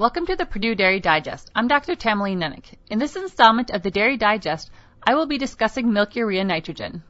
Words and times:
Welcome 0.00 0.24
to 0.28 0.34
the 0.34 0.46
Purdue 0.46 0.74
Dairy 0.74 0.98
Digest. 0.98 1.50
I'm 1.54 1.68
Dr. 1.68 1.94
Tamilee 1.94 2.34
Nennich. 2.34 2.72
In 2.88 2.98
this 2.98 3.16
installment 3.16 3.68
of 3.68 3.82
the 3.82 3.90
Dairy 3.90 4.16
Digest, 4.16 4.70
I 5.06 5.14
will 5.14 5.26
be 5.26 5.36
discussing 5.36 5.92
milk 5.92 6.16
urea 6.16 6.42
nitrogen. 6.42 7.02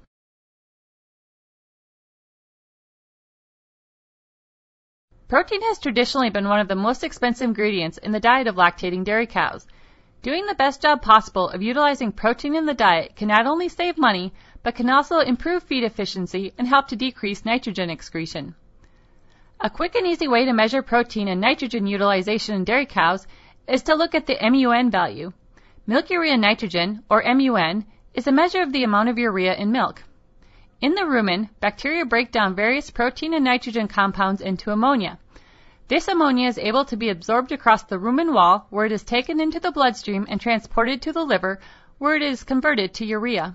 Protein 5.29 5.63
has 5.63 5.79
traditionally 5.79 6.31
been 6.31 6.49
one 6.49 6.59
of 6.59 6.67
the 6.67 6.75
most 6.75 7.05
expensive 7.05 7.45
ingredients 7.51 7.97
in 7.99 8.11
the 8.11 8.19
diet 8.19 8.49
of 8.49 8.57
lactating 8.57 9.05
dairy 9.05 9.29
cows. 9.29 9.69
Doing 10.23 10.47
the 10.47 10.57
best 10.57 10.83
job 10.83 11.01
possible 11.01 11.49
of 11.49 11.63
utilizing 11.63 12.11
protein 12.11 12.57
in 12.57 12.67
the 12.67 12.75
diet 12.75 13.15
can 13.15 13.29
not 13.29 13.47
only 13.47 13.69
save 13.69 13.99
money, 13.99 14.33
but 14.65 14.75
can 14.75 14.91
also 14.91 15.21
improve 15.21 15.63
feed 15.63 15.85
efficiency 15.85 16.55
and 16.59 16.67
help 16.67 16.89
to 16.89 16.97
decrease 16.97 17.45
nitrogen 17.45 17.89
excretion. 17.89 18.57
A 19.63 19.69
quick 19.69 19.95
and 19.95 20.07
easy 20.07 20.27
way 20.27 20.47
to 20.47 20.55
measure 20.55 20.81
protein 20.81 21.29
and 21.29 21.39
nitrogen 21.39 21.87
utilization 21.87 22.55
in 22.55 22.65
dairy 22.65 22.87
cows 22.87 23.27
is 23.69 23.83
to 23.83 23.95
look 23.95 24.15
at 24.15 24.25
the 24.25 24.39
MUN 24.41 24.91
value. 24.91 25.35
Milk 25.87 26.09
urea 26.09 26.39
nitrogen, 26.39 27.05
or 27.11 27.23
MUN, 27.23 27.85
is 28.15 28.27
a 28.27 28.33
measure 28.33 28.63
of 28.63 28.73
the 28.73 28.85
amount 28.85 29.11
of 29.11 29.19
urea 29.19 29.55
in 29.55 29.71
milk. 29.71 30.03
In 30.81 30.95
the 30.95 31.03
rumen, 31.03 31.51
bacteria 31.61 32.07
break 32.07 32.33
down 32.33 32.55
various 32.55 32.89
protein 32.91 33.35
and 33.35 33.45
nitrogen 33.45 33.87
compounds 33.87 34.41
into 34.41 34.71
ammonia. 34.71 35.19
This 35.89 36.09
ammonia 36.09 36.49
is 36.49 36.57
able 36.57 36.87
to 36.87 36.97
be 36.97 37.11
absorbed 37.11 37.53
across 37.53 37.83
the 37.83 37.99
rumen 37.99 38.33
wall 38.33 38.67
where 38.71 38.87
it 38.87 38.93
is 38.93 39.05
taken 39.05 39.43
into 39.43 39.61
the 39.61 39.73
bloodstream 39.73 40.27
and 40.31 40.41
transported 40.41 41.03
to 41.03 41.13
the 41.13 41.27
liver 41.27 41.61
where 41.99 42.17
it 42.17 42.23
is 42.23 42.45
converted 42.45 42.95
to 42.95 43.05
urea. 43.05 43.55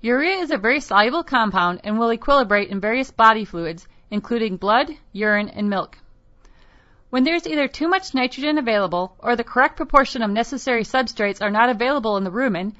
Urea 0.00 0.38
is 0.38 0.50
a 0.50 0.58
very 0.58 0.80
soluble 0.80 1.22
compound 1.22 1.80
and 1.84 1.96
will 1.96 2.10
equilibrate 2.10 2.70
in 2.70 2.80
various 2.80 3.12
body 3.12 3.44
fluids, 3.44 3.86
including 4.12 4.58
blood, 4.58 4.94
urine, 5.12 5.48
and 5.48 5.70
milk. 5.70 5.96
When 7.08 7.24
there 7.24 7.34
is 7.34 7.46
either 7.46 7.66
too 7.66 7.88
much 7.88 8.12
nitrogen 8.12 8.58
available 8.58 9.16
or 9.18 9.34
the 9.34 9.42
correct 9.42 9.74
proportion 9.76 10.22
of 10.22 10.30
necessary 10.30 10.84
substrates 10.84 11.40
are 11.40 11.50
not 11.50 11.70
available 11.70 12.18
in 12.18 12.24
the 12.24 12.30
rumen, 12.30 12.74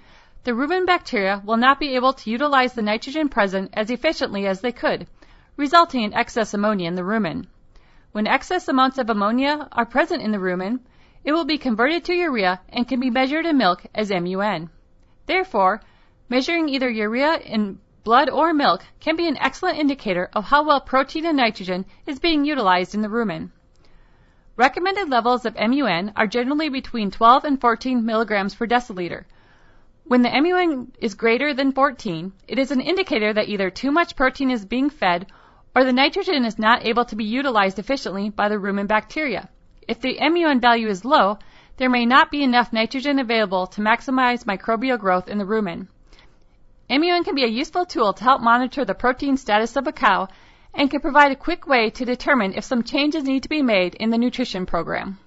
the 0.44 0.52
rumen 0.52 0.84
bacteria 0.84 1.42
will 1.42 1.56
not 1.56 1.80
be 1.80 1.94
able 1.94 2.12
to 2.12 2.30
utilize 2.30 2.74
the 2.74 2.82
nitrogen 2.82 3.30
present 3.30 3.70
as 3.72 3.90
efficiently 3.90 4.46
as 4.46 4.60
they 4.60 4.72
could, 4.72 5.06
resulting 5.56 6.02
in 6.02 6.12
excess 6.12 6.52
ammonia 6.52 6.86
in 6.86 6.96
the 6.96 7.02
rumen. 7.02 7.46
When 8.12 8.26
excess 8.26 8.68
amounts 8.68 8.98
of 8.98 9.08
ammonia 9.08 9.68
are 9.72 9.86
present 9.86 10.22
in 10.22 10.32
the 10.32 10.38
rumen, 10.38 10.80
it 11.24 11.32
will 11.32 11.46
be 11.46 11.56
converted 11.56 12.04
to 12.04 12.14
urea 12.14 12.60
and 12.68 12.86
can 12.86 13.00
be 13.00 13.08
measured 13.08 13.46
in 13.46 13.56
milk 13.56 13.86
as 13.94 14.10
MUN. 14.10 14.68
Therefore, 15.24 15.80
measuring 16.28 16.68
either 16.68 16.90
urea 16.90 17.38
in 17.38 17.78
blood 18.04 18.28
or 18.28 18.52
milk 18.52 18.84
can 18.98 19.14
be 19.14 19.28
an 19.28 19.36
excellent 19.38 19.78
indicator 19.78 20.28
of 20.32 20.44
how 20.44 20.64
well 20.64 20.80
protein 20.80 21.24
and 21.24 21.36
nitrogen 21.36 21.84
is 22.06 22.18
being 22.18 22.44
utilized 22.44 22.94
in 22.94 23.02
the 23.02 23.08
rumen. 23.08 23.50
Recommended 24.56 25.08
levels 25.08 25.46
of 25.46 25.54
MUN 25.54 26.12
are 26.16 26.26
generally 26.26 26.68
between 26.68 27.10
12 27.10 27.44
and 27.44 27.60
14 27.60 28.04
milligrams 28.04 28.54
per 28.54 28.66
deciliter. 28.66 29.24
When 30.04 30.22
the 30.22 30.30
MUN 30.30 30.92
is 31.00 31.14
greater 31.14 31.54
than 31.54 31.72
14, 31.72 32.32
it 32.48 32.58
is 32.58 32.72
an 32.72 32.80
indicator 32.80 33.32
that 33.32 33.48
either 33.48 33.70
too 33.70 33.92
much 33.92 34.16
protein 34.16 34.50
is 34.50 34.64
being 34.64 34.90
fed 34.90 35.26
or 35.74 35.84
the 35.84 35.92
nitrogen 35.92 36.44
is 36.44 36.58
not 36.58 36.84
able 36.84 37.04
to 37.04 37.16
be 37.16 37.24
utilized 37.24 37.78
efficiently 37.78 38.28
by 38.30 38.48
the 38.48 38.58
rumen 38.58 38.88
bacteria. 38.88 39.48
If 39.86 40.00
the 40.00 40.18
MUN 40.20 40.60
value 40.60 40.88
is 40.88 41.04
low, 41.04 41.38
there 41.76 41.88
may 41.88 42.04
not 42.04 42.30
be 42.30 42.42
enough 42.42 42.72
nitrogen 42.72 43.18
available 43.18 43.68
to 43.68 43.80
maximize 43.80 44.44
microbial 44.44 44.98
growth 44.98 45.28
in 45.28 45.38
the 45.38 45.46
rumen. 45.46 45.86
MUN 46.94 47.24
can 47.24 47.34
be 47.34 47.44
a 47.44 47.46
useful 47.46 47.86
tool 47.86 48.12
to 48.12 48.22
help 48.22 48.42
monitor 48.42 48.84
the 48.84 48.92
protein 48.92 49.38
status 49.38 49.76
of 49.76 49.86
a 49.86 49.92
cow 49.92 50.28
and 50.74 50.90
can 50.90 51.00
provide 51.00 51.32
a 51.32 51.36
quick 51.36 51.66
way 51.66 51.88
to 51.88 52.04
determine 52.04 52.52
if 52.52 52.64
some 52.64 52.82
changes 52.82 53.24
need 53.24 53.42
to 53.44 53.48
be 53.48 53.62
made 53.62 53.94
in 53.94 54.10
the 54.10 54.18
nutrition 54.18 54.66
program. 54.66 55.18